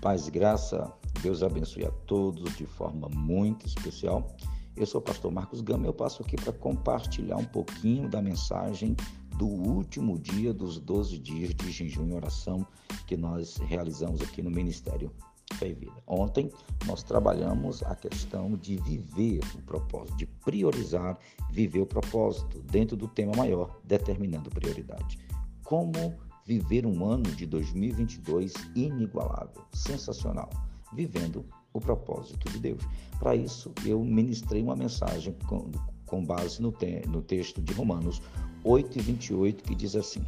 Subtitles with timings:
[0.00, 0.92] Paz e graça,
[1.22, 4.36] Deus abençoe a todos de forma muito especial.
[4.76, 8.22] Eu sou o pastor Marcos Gama e eu passo aqui para compartilhar um pouquinho da
[8.22, 8.94] mensagem
[9.36, 12.64] do último dia dos 12 dias de jejum e oração
[13.08, 15.12] que nós realizamos aqui no Ministério
[15.54, 16.00] Fé e Vida.
[16.06, 16.48] Ontem
[16.86, 21.18] nós trabalhamos a questão de viver o propósito, de priorizar,
[21.50, 25.18] viver o propósito dentro do tema maior, determinando prioridade.
[25.64, 26.16] Como
[26.48, 30.48] viver um ano de 2022 inigualável, sensacional,
[30.94, 32.82] vivendo o propósito de Deus.
[33.18, 35.70] Para isso, eu ministrei uma mensagem com,
[36.06, 38.22] com base no, te, no texto de Romanos
[38.64, 40.24] 8 e 28, que diz assim: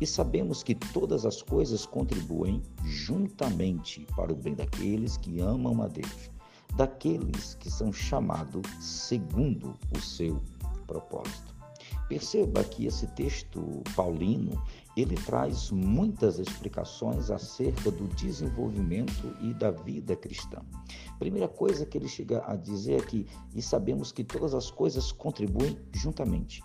[0.00, 5.86] E sabemos que todas as coisas contribuem juntamente para o bem daqueles que amam a
[5.86, 6.32] Deus,
[6.76, 10.42] daqueles que são chamados segundo o seu
[10.88, 11.49] propósito.
[12.10, 14.60] Perceba que esse texto paulino,
[14.96, 20.60] ele traz muitas explicações acerca do desenvolvimento e da vida cristã.
[21.20, 25.12] Primeira coisa que ele chega a dizer é que e sabemos que todas as coisas
[25.12, 26.64] contribuem juntamente.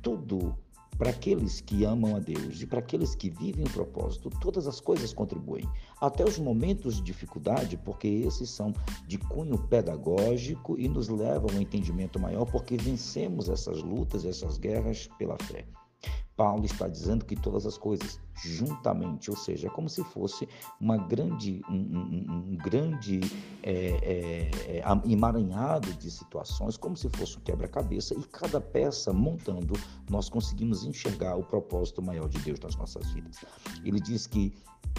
[0.00, 0.56] Tudo
[0.98, 4.80] para aqueles que amam a Deus e para aqueles que vivem o propósito, todas as
[4.80, 5.68] coisas contribuem.
[6.00, 8.72] Até os momentos de dificuldade, porque esses são
[9.06, 14.58] de cunho pedagógico e nos levam a um entendimento maior, porque vencemos essas lutas, essas
[14.58, 15.64] guerras pela fé.
[16.36, 20.48] Paulo está dizendo que todas as coisas juntamente, ou seja, é como se fosse
[20.80, 23.20] uma grande, um, um, um grande
[23.62, 29.74] é, é, é emaranhado de situações, como se fosse um quebra-cabeça, e cada peça montando,
[30.10, 33.44] nós conseguimos enxergar o propósito maior de Deus nas nossas vidas.
[33.84, 34.52] Ele diz que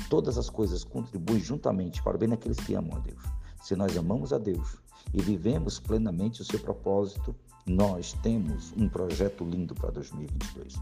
[0.09, 3.21] todas as coisas contribuem juntamente para o bem daqueles que amam a Deus.
[3.61, 4.84] Se nós amamos a Deus
[5.15, 7.33] e vivemos plenamente o seu propósito,
[7.65, 10.75] nós temos um projeto lindo para 2022,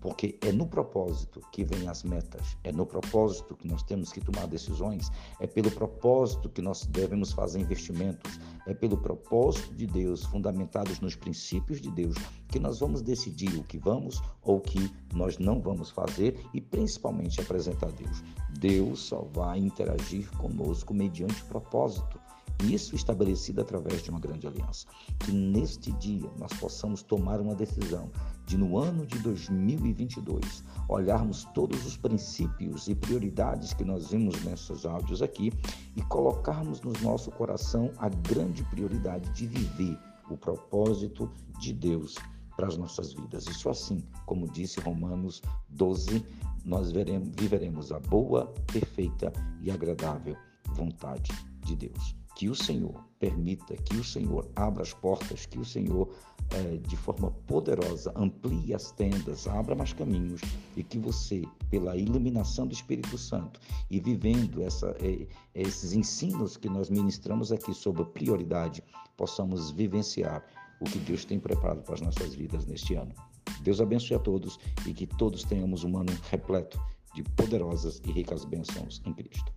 [0.00, 4.20] porque é no propósito que vem as metas, é no propósito que nós temos que
[4.20, 10.24] tomar decisões, é pelo propósito que nós devemos fazer investimentos, é pelo propósito de Deus,
[10.24, 12.16] fundamentados nos princípios de Deus,
[12.48, 16.60] que nós vamos decidir o que vamos ou o que nós não vamos fazer e
[16.60, 18.22] principalmente apresentar a Deus.
[18.58, 22.25] Deus só vai interagir conosco mediante propósito.
[22.64, 24.86] Isso estabelecido através de uma grande aliança.
[25.20, 28.10] Que neste dia nós possamos tomar uma decisão
[28.46, 34.86] de, no ano de 2022, olharmos todos os princípios e prioridades que nós vimos nesses
[34.86, 35.52] áudios aqui
[35.94, 39.98] e colocarmos no nosso coração a grande prioridade de viver
[40.30, 41.30] o propósito
[41.60, 42.14] de Deus
[42.56, 43.46] para as nossas vidas.
[43.46, 46.24] Isso assim, como disse Romanos 12,
[46.64, 49.30] nós veremos, viveremos a boa, perfeita
[49.60, 50.36] e agradável
[50.74, 51.30] vontade
[51.64, 56.14] de Deus que o Senhor permita, que o Senhor abra as portas, que o Senhor,
[56.50, 60.42] é, de forma poderosa, amplie as tendas, abra mais caminhos
[60.76, 63.58] e que você, pela iluminação do Espírito Santo
[63.90, 68.84] e vivendo essa, é, esses ensinos que nós ministramos aqui sobre prioridade,
[69.16, 70.44] possamos vivenciar
[70.78, 73.14] o que Deus tem preparado para as nossas vidas neste ano.
[73.62, 76.78] Deus abençoe a todos e que todos tenhamos um ano repleto
[77.14, 79.56] de poderosas e ricas bênçãos em Cristo.